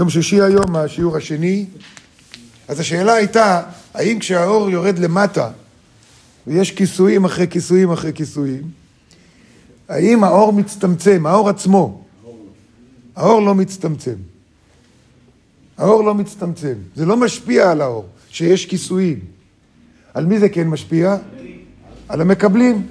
יום 0.00 0.10
שישי 0.10 0.40
היום, 0.40 0.76
השיעור 0.76 1.16
השני. 1.16 1.66
אז 2.68 2.80
השאלה 2.80 3.12
הייתה, 3.12 3.62
האם 3.94 4.18
כשהאור 4.18 4.70
יורד 4.70 4.98
למטה, 4.98 5.50
ויש 6.46 6.70
כיסויים 6.70 7.24
אחרי 7.24 7.48
כיסויים 7.48 7.92
אחרי 7.92 8.12
כיסויים, 8.12 8.62
האם 9.88 10.24
האור 10.24 10.52
מצטמצם, 10.52 11.26
האור 11.26 11.48
עצמו, 11.48 12.04
האור 13.16 13.42
לא 13.42 13.54
מצטמצם. 13.54 14.14
האור 15.78 16.04
לא 16.04 16.14
מצטמצם. 16.14 16.74
זה 16.96 17.06
לא 17.06 17.16
משפיע 17.16 17.70
על 17.70 17.80
האור, 17.80 18.06
שיש 18.30 18.66
כיסויים. 18.66 19.18
על 20.14 20.26
מי 20.26 20.38
זה 20.38 20.48
כן 20.48 20.68
משפיע? 20.68 21.16
על 22.08 22.20
המקבלים. 22.20 22.86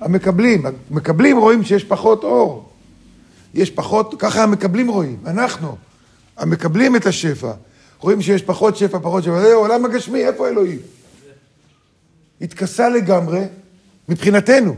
המקבלים. 0.00 0.62
המקבלים 0.90 1.38
רואים 1.38 1.64
שיש 1.64 1.84
פחות 1.84 2.24
אור. 2.24 2.68
יש 3.54 3.70
פחות, 3.70 4.14
ככה 4.18 4.42
המקבלים 4.42 4.88
רואים, 4.88 5.16
אנחנו. 5.26 5.85
המקבלים 6.36 6.96
את 6.96 7.06
השפע. 7.06 7.52
רואים 8.00 8.22
שיש 8.22 8.42
פחות 8.42 8.76
שפע, 8.76 8.98
פחות 9.02 9.24
שפע. 9.24 9.40
זה 9.40 9.54
עולם 9.54 9.84
הגשמי, 9.84 10.26
איפה 10.26 10.48
אלוהים? 10.48 10.78
התכסה 12.40 12.88
לגמרי, 12.88 13.44
מבחינתנו. 14.08 14.76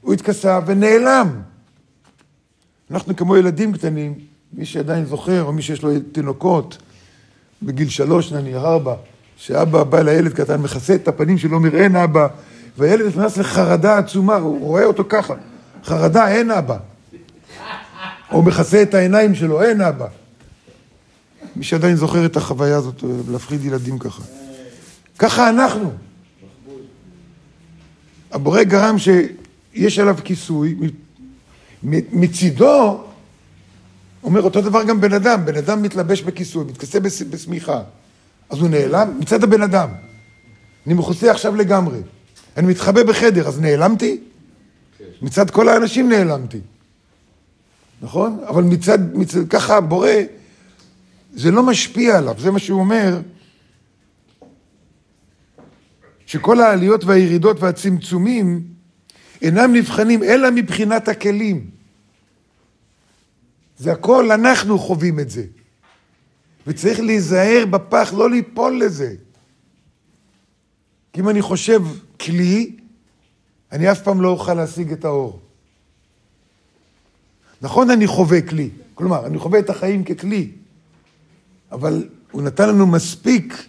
הוא 0.00 0.14
התכסה 0.14 0.60
ונעלם. 0.66 1.40
אנחנו 2.90 3.16
כמו 3.16 3.36
ילדים 3.36 3.72
קטנים, 3.72 4.14
מי 4.52 4.66
שעדיין 4.66 5.04
זוכר, 5.04 5.42
או 5.42 5.52
מי 5.52 5.62
שיש 5.62 5.82
לו 5.82 5.90
תינוקות, 6.12 6.78
בגיל 7.62 7.88
שלוש 7.88 8.32
נניח, 8.32 8.62
ארבע, 8.62 8.94
שאבא 9.36 9.84
בא 9.84 10.02
לילד 10.02 10.32
קטן, 10.32 10.60
מכסה 10.60 10.94
את 10.94 11.08
הפנים 11.08 11.38
שלו, 11.38 11.56
אומר 11.56 11.76
אין 11.76 11.96
אבא, 11.96 12.26
והילד 12.78 13.06
נכנס 13.06 13.36
לחרדה 13.36 13.98
עצומה, 13.98 14.36
הוא 14.36 14.60
רואה 14.60 14.84
אותו 14.84 15.04
ככה, 15.08 15.34
חרדה, 15.84 16.28
אין 16.28 16.50
אבא. 16.50 16.78
או 18.32 18.42
מכסה 18.42 18.82
את 18.82 18.94
העיניים 18.94 19.34
שלו, 19.34 19.62
אין 19.62 19.80
אבא. 19.80 20.06
מי 21.56 21.64
שעדיין 21.64 21.96
זוכר 21.96 22.26
את 22.26 22.36
החוויה 22.36 22.76
הזאת, 22.76 23.04
להפחיד 23.30 23.64
ילדים 23.64 23.98
ככה. 23.98 24.22
ככה 25.18 25.48
אנחנו. 25.48 25.92
הבורא 28.32 28.62
גרם 28.62 28.96
שיש 28.98 29.98
עליו 29.98 30.16
כיסוי, 30.24 30.76
מצידו, 32.12 33.04
אומר 34.22 34.42
אותו 34.42 34.60
דבר 34.60 34.84
גם 34.84 35.00
בן 35.00 35.12
אדם, 35.12 35.44
בן 35.44 35.56
אדם 35.56 35.82
מתלבש 35.82 36.22
בכיסוי, 36.22 36.64
מתכסה 36.64 37.00
בשמיכה, 37.30 37.82
אז 38.50 38.58
הוא 38.58 38.68
נעלם 38.68 39.20
מצד 39.20 39.44
הבן 39.44 39.62
אדם. 39.62 39.88
אני 40.86 40.94
מכוסה 40.94 41.30
עכשיו 41.30 41.56
לגמרי. 41.56 41.98
אני 42.56 42.66
מתחבא 42.66 43.02
בחדר, 43.02 43.48
אז 43.48 43.60
נעלמתי? 43.60 44.20
מצד 45.22 45.50
כל 45.50 45.68
האנשים 45.68 46.08
נעלמתי. 46.08 46.60
נכון? 48.02 48.38
אבל 48.48 48.62
מצד, 48.62 49.16
מצד 49.16 49.48
ככה 49.48 49.76
הבורא, 49.76 50.10
זה 51.34 51.50
לא 51.50 51.62
משפיע 51.62 52.18
עליו, 52.18 52.34
זה 52.38 52.50
מה 52.50 52.58
שהוא 52.58 52.80
אומר. 52.80 53.20
שכל 56.26 56.60
העליות 56.60 57.04
והירידות 57.04 57.60
והצמצומים 57.60 58.62
אינם 59.42 59.72
נבחנים 59.72 60.22
אלא 60.22 60.50
מבחינת 60.50 61.08
הכלים. 61.08 61.70
זה 63.78 63.92
הכל, 63.92 64.32
אנחנו 64.32 64.78
חווים 64.78 65.20
את 65.20 65.30
זה. 65.30 65.44
וצריך 66.66 67.00
להיזהר 67.00 67.64
בפח, 67.70 68.12
לא 68.16 68.30
ליפול 68.30 68.80
לזה. 68.84 69.14
כי 71.12 71.20
אם 71.20 71.28
אני 71.28 71.42
חושב 71.42 71.82
כלי, 72.20 72.76
אני 73.72 73.92
אף 73.92 74.02
פעם 74.02 74.20
לא 74.20 74.28
אוכל 74.28 74.54
להשיג 74.54 74.92
את 74.92 75.04
האור. 75.04 75.40
נכון, 77.62 77.90
אני 77.90 78.06
חווה 78.06 78.42
כלי. 78.42 78.70
כלומר, 78.94 79.26
אני 79.26 79.38
חווה 79.38 79.58
את 79.58 79.70
החיים 79.70 80.04
ככלי, 80.04 80.50
אבל 81.72 82.08
הוא 82.30 82.42
נתן 82.42 82.68
לנו 82.68 82.86
מספיק 82.86 83.66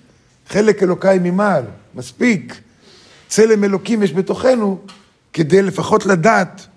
חלק 0.48 0.84
אלוקיי 0.84 1.20
ממעל, 1.24 1.64
מספיק 1.96 2.62
צלם 3.28 3.64
אלוקים 3.64 4.04
יש 4.04 4.14
בתוכנו, 4.14 4.80
כדי 5.34 5.62
לפחות 5.62 6.06
לדעת 6.06 6.68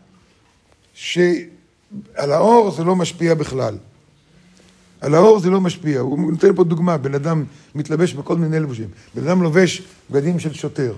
שעל 0.95 2.33
האור 2.33 2.71
זה 2.71 2.85
לא 2.85 2.97
משפיע 2.97 3.35
בכלל. 3.35 3.77
על 5.01 5.15
האור 5.15 5.39
זה 5.39 5.51
לא 5.51 5.61
משפיע. 5.61 6.01
הוא 6.01 6.33
נותן 6.33 6.55
פה 6.55 6.65
דוגמה, 6.65 6.97
בן 6.97 7.15
אדם 7.15 7.45
מתלבש 7.75 8.15
בכל 8.15 8.37
מיני 8.37 8.61
לבושים. 8.61 8.89
בן 9.15 9.29
אדם 9.29 9.43
לובש 9.43 9.83
בגדים 10.11 10.39
של 10.39 10.53
שוטר. 10.53 10.95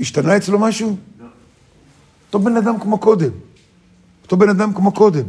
השתנה 0.00 0.36
אצלו 0.36 0.58
משהו? 0.58 0.96
לא. 1.20 1.26
אותו 2.26 2.38
בן 2.38 2.56
אדם 2.56 2.80
כמו 2.80 2.98
קודם. 2.98 3.30
אותו 4.26 4.36
בן 4.36 4.48
אדם 4.48 4.74
כמו 4.74 4.92
קודם. 4.92 5.24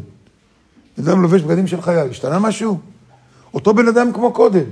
בן 0.97 1.07
אדם 1.07 1.21
לובש 1.21 1.41
בגדים 1.41 1.67
של 1.67 1.81
חייל, 1.81 2.09
השתנה 2.09 2.39
משהו? 2.39 2.79
אותו 3.53 3.73
בן 3.73 3.87
אדם 3.87 4.13
כמו 4.13 4.33
קודם. 4.33 4.63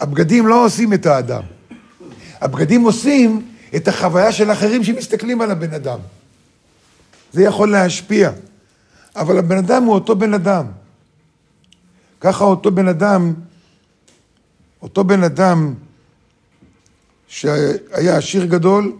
הבגדים 0.00 0.46
לא 0.46 0.64
עושים 0.64 0.92
את 0.92 1.06
האדם. 1.06 1.42
הבגדים 2.40 2.82
עושים 2.82 3.48
את 3.76 3.88
החוויה 3.88 4.32
של 4.32 4.52
אחרים 4.52 4.84
שמסתכלים 4.84 5.40
על 5.40 5.50
הבן 5.50 5.74
אדם. 5.74 5.98
זה 7.32 7.42
יכול 7.42 7.70
להשפיע. 7.70 8.30
אבל 9.16 9.38
הבן 9.38 9.58
אדם 9.58 9.84
הוא 9.84 9.94
אותו 9.94 10.16
בן 10.16 10.34
אדם. 10.34 10.66
ככה 12.20 12.44
אותו 12.44 12.70
בן 12.70 12.88
אדם, 12.88 13.34
אותו 14.82 15.04
בן 15.04 15.22
אדם 15.22 15.74
שהיה 17.28 18.16
עשיר 18.16 18.44
גדול, 18.44 18.92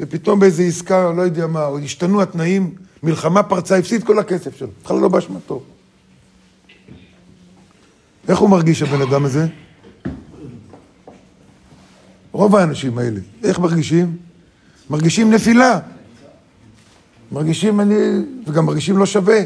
ופתאום 0.00 0.40
באיזו 0.40 0.62
עסקה, 0.62 1.12
לא 1.12 1.22
יודע 1.22 1.46
מה, 1.46 1.66
או 1.66 1.78
השתנו 1.78 2.22
התנאים, 2.22 2.74
מלחמה 3.02 3.42
פרצה, 3.42 3.76
הפסיד 3.76 4.04
כל 4.04 4.18
הכסף 4.18 4.56
שלו, 4.56 4.68
בכלל 4.84 4.96
לא 4.96 5.08
באשמתו. 5.08 5.62
איך 8.28 8.38
הוא 8.38 8.50
מרגיש 8.50 8.82
הבן 8.82 9.02
אדם 9.02 9.24
הזה? 9.24 9.46
רוב 12.32 12.56
האנשים 12.56 12.98
האלה, 12.98 13.20
איך 13.44 13.58
מרגישים? 13.58 14.16
מרגישים 14.90 15.30
נפילה. 15.30 15.78
מרגישים 17.32 17.80
אני, 17.80 17.94
וגם 18.46 18.66
מרגישים 18.66 18.98
לא 18.98 19.06
שווה. 19.06 19.38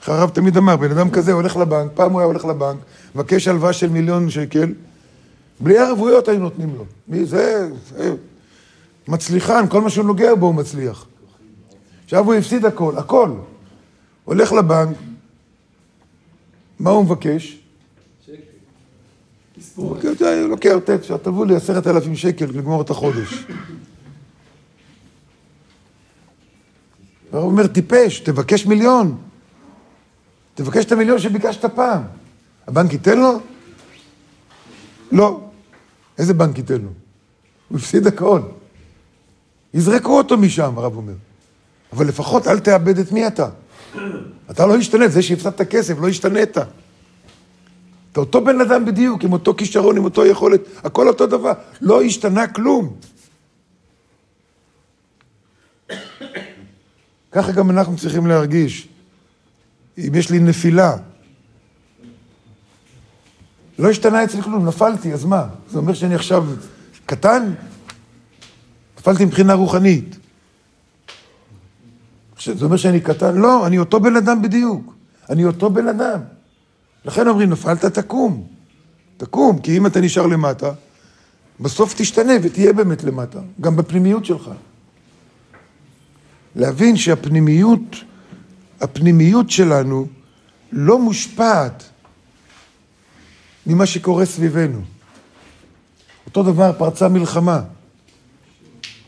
איך 0.00 0.08
הרב 0.08 0.30
תמיד 0.30 0.56
אמר, 0.56 0.76
בן 0.76 0.90
אדם 0.90 1.10
כזה 1.10 1.32
הולך 1.32 1.56
לבנק, 1.56 1.90
פעם 1.94 2.12
הוא 2.12 2.20
היה 2.20 2.26
הולך 2.26 2.44
לבנק, 2.44 2.78
מבקש 3.14 3.48
הלוואה 3.48 3.72
של 3.72 3.88
מיליון 3.88 4.30
שקל, 4.30 4.72
בלי 5.60 5.78
ערבויות 5.78 6.28
היו 6.28 6.38
נותנים 6.38 6.74
לו. 6.76 6.84
מי 7.08 7.24
זה? 7.24 7.68
זה 7.96 8.14
מצליחן, 9.08 9.64
כל 9.68 9.80
מה 9.80 9.90
שהוא 9.90 10.04
נוגע 10.04 10.34
בו 10.34 10.46
הוא 10.46 10.54
מצליח. 10.54 11.06
עכשיו 12.04 12.24
הוא 12.24 12.34
הפסיד 12.34 12.64
הכל, 12.64 12.98
הכל. 12.98 13.30
הולך 14.24 14.52
לבנק, 14.52 14.96
מה 16.80 16.90
הוא 16.90 17.04
מבקש? 17.04 17.58
הוא 19.74 19.96
לוקח, 20.48 20.74
תבוא 21.22 21.46
לי 21.46 21.56
עשרת 21.56 21.86
אלפים 21.86 22.16
שקל 22.16 22.44
לגמור 22.44 22.82
את 22.82 22.90
החודש. 22.90 23.44
הוא 27.30 27.40
אומר, 27.40 27.66
טיפש, 27.66 28.20
תבקש 28.20 28.66
מיליון. 28.66 29.16
תבקש 30.54 30.84
את 30.84 30.92
המיליון 30.92 31.18
שביקשת 31.18 31.64
פעם. 31.64 32.02
הבנק 32.66 32.92
ייתן 32.92 33.18
לו? 33.18 33.40
לא. 35.12 35.40
איזה 36.18 36.34
בנק 36.34 36.58
ייתן 36.58 36.80
לו? 36.80 36.88
הוא 37.68 37.78
הפסיד 37.78 38.06
הכל. 38.06 38.40
יזרקו 39.74 40.18
אותו 40.18 40.36
משם, 40.36 40.78
הרב 40.78 40.96
אומר. 40.96 41.12
אבל 41.92 42.08
לפחות 42.08 42.46
אל 42.46 42.58
תאבד 42.58 42.98
את 42.98 43.12
מי 43.12 43.26
אתה. 43.26 43.48
אתה 44.50 44.66
לא 44.66 44.76
השתנית, 44.76 45.12
זה 45.12 45.22
שהפסדת 45.22 45.60
כסף, 45.60 45.94
לא 46.00 46.08
השתנית. 46.08 46.58
אתה 48.12 48.20
אותו 48.20 48.44
בן 48.44 48.60
אדם 48.60 48.84
בדיוק, 48.84 49.24
עם 49.24 49.32
אותו 49.32 49.54
כישרון, 49.54 49.96
עם 49.96 50.04
אותו 50.04 50.26
יכולת, 50.26 50.60
הכל 50.84 51.08
אותו 51.08 51.26
דבר. 51.26 51.52
לא 51.80 52.02
השתנה 52.02 52.46
כלום. 52.46 52.96
ככה 57.32 57.52
גם 57.52 57.70
אנחנו 57.70 57.96
צריכים 57.96 58.26
להרגיש. 58.26 58.88
אם 59.98 60.14
יש 60.14 60.30
לי 60.30 60.38
נפילה, 60.38 60.96
לא 63.78 63.90
השתנה 63.90 64.24
אצלי 64.24 64.42
כלום, 64.42 64.66
נפלתי, 64.68 65.12
אז 65.12 65.24
מה? 65.24 65.46
זה 65.70 65.78
אומר 65.78 65.94
שאני 65.94 66.14
עכשיו 66.14 66.46
קטן? 67.06 67.52
נפלתי 69.00 69.24
מבחינה 69.24 69.54
רוחנית. 69.54 70.16
זה 72.44 72.64
אומר 72.64 72.76
שאני 72.76 73.00
קטן? 73.00 73.36
לא, 73.36 73.66
אני 73.66 73.78
אותו 73.78 74.00
בן 74.00 74.16
אדם 74.16 74.42
בדיוק. 74.42 74.94
אני 75.30 75.44
אותו 75.44 75.70
בן 75.70 75.88
אדם. 75.88 76.20
לכן 77.04 77.28
אומרים, 77.28 77.50
נפלת, 77.50 77.84
תקום. 77.84 78.46
תקום, 79.16 79.58
כי 79.58 79.76
אם 79.76 79.86
אתה 79.86 80.00
נשאר 80.00 80.26
למטה, 80.26 80.72
בסוף 81.60 81.94
תשתנה 81.96 82.32
ותהיה 82.42 82.72
באמת 82.72 83.04
למטה, 83.04 83.38
גם 83.60 83.76
בפנימיות 83.76 84.24
שלך. 84.24 84.50
להבין 86.56 86.96
שהפנימיות, 86.96 87.96
הפנימיות 88.80 89.50
שלנו 89.50 90.06
לא 90.72 90.98
מושפעת 90.98 91.84
ממה 93.66 93.86
שקורה 93.86 94.26
סביבנו. 94.26 94.80
אותו 96.26 96.42
דבר, 96.42 96.72
פרצה 96.78 97.08
מלחמה. 97.08 97.60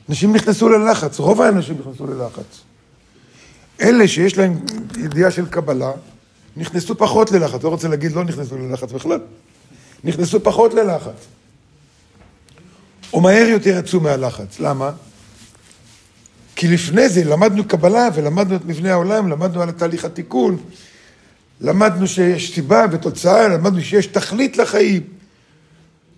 אנשים 0.08 0.32
נכנסו 0.32 0.68
ללחץ, 0.68 1.18
רוב 1.18 1.42
האנשים 1.42 1.76
נכנסו 1.80 2.06
ללחץ. 2.06 2.60
אלה 3.80 4.08
שיש 4.08 4.38
להם 4.38 4.58
ידיעה 4.98 5.30
של 5.30 5.46
קבלה, 5.46 5.92
נכנסו 6.56 6.98
פחות 6.98 7.30
ללחץ. 7.30 7.62
לא 7.62 7.68
רוצה 7.68 7.88
להגיד 7.88 8.12
לא 8.12 8.24
נכנסו 8.24 8.58
ללחץ 8.58 8.92
בכלל. 8.92 9.20
נכנסו 10.04 10.42
פחות 10.42 10.74
ללחץ. 10.74 11.26
או 13.12 13.20
מהר 13.20 13.46
יותר 13.48 13.78
יצאו 13.78 14.00
מהלחץ. 14.00 14.60
למה? 14.60 14.90
כי 16.56 16.68
לפני 16.68 17.08
זה 17.08 17.24
למדנו 17.24 17.68
קבלה 17.68 18.08
ולמדנו 18.14 18.56
את 18.56 18.64
מבנה 18.64 18.92
העולם, 18.92 19.28
למדנו 19.28 19.62
על 19.62 19.70
תהליך 19.70 20.04
התיקון, 20.04 20.58
למדנו 21.60 22.06
שיש 22.06 22.54
סיבה 22.54 22.86
ותוצאה, 22.92 23.48
למדנו 23.48 23.80
שיש 23.80 24.06
תכלית 24.06 24.56
לחיים. 24.56 25.02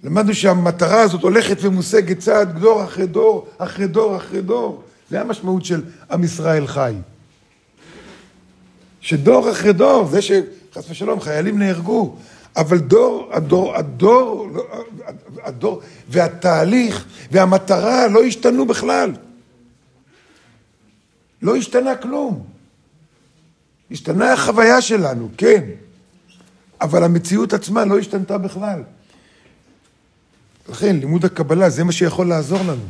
למדנו 0.04 0.34
שהמטרה 0.34 1.00
הזאת 1.00 1.22
הולכת 1.22 1.56
ומושגת 1.60 2.18
צעד 2.18 2.58
דור 2.58 2.84
אחרי 2.84 3.06
דור, 3.06 3.48
אחרי 3.58 3.86
דור 3.86 4.16
אחרי 4.16 4.42
דור. 4.42 4.82
זה 5.10 5.20
המשמעות 5.20 5.64
של 5.64 5.82
עם 6.10 6.24
ישראל 6.24 6.66
חי. 6.66 6.94
שדור 9.00 9.50
אחרי 9.50 9.72
דור, 9.72 10.06
זה 10.06 10.22
שחס 10.22 10.90
ושלום 10.90 11.20
חיילים 11.20 11.58
נהרגו, 11.58 12.16
אבל 12.56 12.78
דור, 12.78 13.28
הדור, 13.32 13.76
הדור, 13.76 14.48
הדור, 15.42 15.80
והתהליך 16.08 17.04
והמטרה 17.30 18.08
לא 18.08 18.24
השתנו 18.24 18.66
בכלל. 18.66 19.12
לא 21.42 21.56
השתנה 21.56 21.96
כלום. 21.96 22.44
השתנה 23.90 24.32
החוויה 24.32 24.80
שלנו, 24.80 25.28
כן, 25.36 25.64
אבל 26.80 27.04
המציאות 27.04 27.52
עצמה 27.52 27.84
לא 27.84 27.98
השתנתה 27.98 28.38
בכלל. 28.38 28.82
לכן, 30.68 30.96
לימוד 30.96 31.24
הקבלה 31.24 31.70
זה 31.70 31.84
מה 31.84 31.92
שיכול 31.92 32.26
לעזור 32.26 32.62
לנו. 32.62 32.84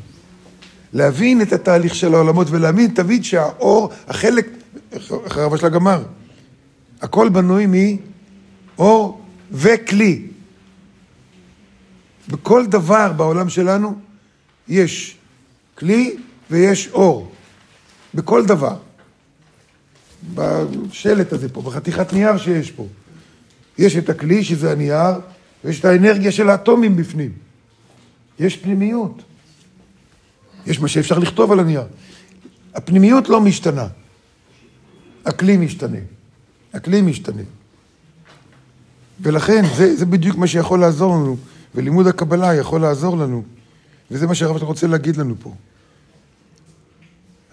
להבין 0.92 1.42
את 1.42 1.52
התהליך 1.52 1.94
של 1.94 2.14
העולמות 2.14 2.50
ולהבין, 2.50 2.90
תבין 2.94 3.22
שהאור, 3.22 3.90
החלק, 4.08 4.48
איך 4.92 5.36
הרב 5.36 5.56
של 5.56 5.66
הגמר, 5.66 6.02
הכל 7.00 7.28
בנוי 7.28 7.66
מאור 8.78 9.20
וכלי. 9.52 10.26
בכל 12.28 12.66
דבר 12.66 13.12
בעולם 13.12 13.48
שלנו 13.48 13.94
יש 14.68 15.16
כלי 15.74 16.16
ויש 16.50 16.88
אור. 16.88 17.32
בכל 18.14 18.46
דבר. 18.46 18.76
בשלט 20.34 21.32
הזה 21.32 21.48
פה, 21.48 21.62
בחתיכת 21.62 22.12
נייר 22.12 22.38
שיש 22.38 22.70
פה. 22.70 22.86
יש 23.78 23.96
את 23.96 24.08
הכלי, 24.08 24.44
שזה 24.44 24.72
הנייר, 24.72 25.14
ויש 25.64 25.80
את 25.80 25.84
האנרגיה 25.84 26.32
של 26.32 26.50
האטומים 26.50 26.96
בפנים. 26.96 27.43
יש 28.38 28.56
פנימיות. 28.56 29.22
יש 30.66 30.80
מה 30.80 30.88
שאפשר 30.88 31.18
לכתוב 31.18 31.52
על 31.52 31.60
הנייר. 31.60 31.84
הפנימיות 32.74 33.28
לא 33.28 33.40
משתנה. 33.40 33.86
הכלי 35.26 35.56
משתנה. 35.56 35.98
הכלי 36.74 37.02
משתנה. 37.02 37.42
ולכן, 39.20 39.62
זה, 39.76 39.96
זה 39.96 40.06
בדיוק 40.06 40.36
מה 40.36 40.46
שיכול 40.46 40.80
לעזור 40.80 41.14
לנו, 41.14 41.36
ולימוד 41.74 42.06
הקבלה 42.06 42.54
יכול 42.54 42.80
לעזור 42.80 43.16
לנו, 43.16 43.42
וזה 44.10 44.26
מה 44.26 44.34
שהרב 44.34 44.62
רוצה 44.62 44.86
להגיד 44.86 45.16
לנו 45.16 45.34
פה. 45.42 45.54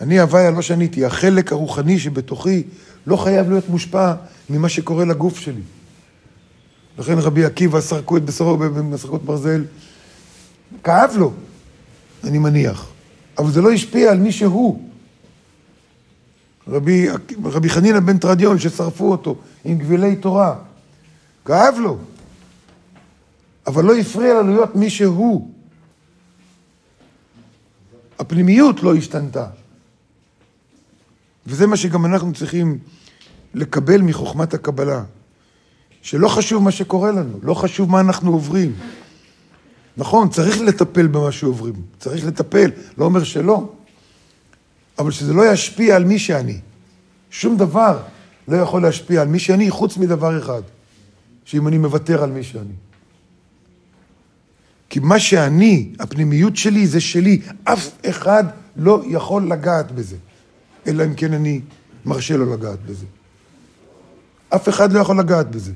אני 0.02 0.20
הוויה 0.20 0.52
לא 0.52 0.62
שניתי, 0.62 1.06
החלק 1.06 1.52
הרוחני 1.52 2.00
שבתוכי 2.00 2.64
לא 3.08 3.18
חייב 3.18 3.50
להיות 3.50 3.70
מושפע 3.70 4.14
ממה 4.50 4.70
שקורה 4.70 5.06
לגוף 5.06 5.40
שלי. 5.40 5.62
לכן 7.00 7.18
רבי 7.18 7.46
עקיבא 7.46 7.82
סרקו 7.82 8.18
את 8.18 8.26
בשרו 8.26 8.58
במסכות 8.58 9.24
ברזל, 9.24 9.64
כאב 10.84 11.14
לו, 11.18 11.34
אני 12.24 12.38
מניח, 12.38 12.90
אבל 13.38 13.52
זה 13.52 13.62
לא 13.62 13.72
השפיע 13.72 14.12
על 14.12 14.18
מי 14.18 14.32
שהוא. 14.32 14.88
רבי, 16.68 17.08
רבי 17.44 17.70
חנינא 17.70 18.00
בן 18.00 18.18
תרדיון, 18.18 18.60
ששרפו 18.60 19.12
אותו 19.12 19.36
עם 19.66 19.78
גבילי 19.78 20.16
תורה, 20.16 20.56
כאב 21.46 21.76
לו, 21.80 21.98
אבל 23.68 23.86
לא 23.86 23.96
הפריע 23.98 24.34
לו 24.34 24.48
להיות 24.48 24.76
מי 24.76 24.90
שהוא. 24.90 25.52
הפנימיות 28.20 28.84
לא 28.84 28.96
השתנתה. 28.96 29.48
וזה 31.48 31.68
מה 31.68 31.78
שגם 31.78 32.06
אנחנו 32.06 32.34
צריכים 32.34 32.78
לקבל 33.54 34.02
מחוכמת 34.02 34.54
הקבלה. 34.54 35.04
שלא 36.02 36.28
חשוב 36.28 36.64
מה 36.64 36.72
שקורה 36.72 37.12
לנו, 37.12 37.40
לא 37.44 37.54
חשוב 37.54 37.90
מה 37.90 38.00
אנחנו 38.00 38.32
עוברים. 38.32 38.74
נכון, 40.02 40.30
צריך 40.30 40.62
לטפל 40.62 41.08
במה 41.08 41.32
שעוברים, 41.32 41.74
צריך 42.00 42.26
לטפל, 42.26 42.72
לא 42.98 43.06
אומר 43.06 43.24
שלא, 43.24 43.70
אבל 45.00 45.12
שזה 45.12 45.34
לא 45.34 45.52
ישפיע 45.52 45.96
על 45.96 46.04
מי 46.04 46.20
שאני. 46.20 46.60
שום 47.30 47.58
דבר 47.58 48.00
לא 48.48 48.58
יכול 48.58 48.82
להשפיע 48.82 49.22
על 49.22 49.28
מי 49.28 49.40
שאני, 49.40 49.72
חוץ 49.72 49.98
מדבר 49.98 50.40
אחד, 50.40 50.62
שאם 51.46 51.68
אני 51.68 51.78
מוותר 51.78 52.24
על 52.24 52.32
מי 52.32 52.44
שאני. 52.44 52.74
כי 54.90 55.00
מה 55.00 55.20
שאני, 55.20 55.94
הפנימיות 56.00 56.56
שלי 56.58 56.88
זה 56.88 57.02
שלי, 57.02 57.42
אף 57.64 57.90
אחד 58.10 58.44
לא 58.76 59.04
יכול 59.08 59.52
לגעת 59.52 59.92
בזה. 59.92 60.18
אלא 60.88 61.06
אם 61.06 61.14
כן 61.14 61.34
אני 61.34 61.62
מרשה 62.06 62.38
לו 62.38 62.54
לגעת 62.54 62.80
בזה. 62.86 63.06
אף 64.50 64.70
אחד 64.70 64.94
לא 64.94 65.00
יכול 65.00 65.20
לגעת 65.20 65.52
בזה. 65.52 65.72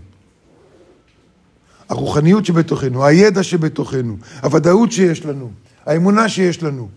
הרוחניות 1.89 2.45
שבתוכנו, 2.45 3.05
הידע 3.05 3.43
שבתוכנו, 3.43 4.17
הוודאות 4.43 4.91
שיש 4.91 5.25
לנו, 5.25 5.51
האמונה 5.85 6.29
שיש 6.29 6.63
לנו. 6.63 6.89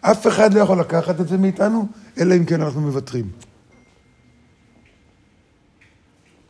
אף 0.00 0.26
אחד 0.26 0.54
לא 0.54 0.60
יכול 0.60 0.80
לקחת 0.80 1.20
את 1.20 1.28
זה 1.28 1.38
מאיתנו, 1.38 1.88
אלא 2.20 2.34
אם 2.36 2.44
כן 2.44 2.60
אנחנו 2.60 2.80
מוותרים. 2.80 3.30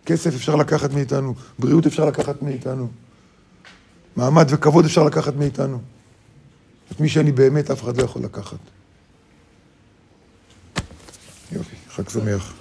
כסף 0.07 0.35
אפשר 0.35 0.57
לקחת 0.57 0.93
מאיתנו, 0.93 1.35
בריאות 1.59 1.87
אפשר 1.87 2.05
לקחת 2.05 2.43
מאיתנו, 2.43 2.89
מעמד 4.17 4.47
וכבוד 4.49 4.85
אפשר 4.85 5.05
לקחת 5.05 5.35
מאיתנו. 5.37 5.81
את 6.93 7.01
מי 7.01 7.09
שאני 7.09 7.33
באמת, 7.33 7.71
אף 7.71 7.83
אחד 7.83 7.97
לא 7.97 8.03
יכול 8.03 8.23
לקחת. 8.23 8.59
יופי, 11.53 11.77
חג 11.89 12.09
שמח. 12.09 12.53